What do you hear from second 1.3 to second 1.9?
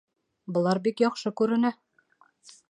күренә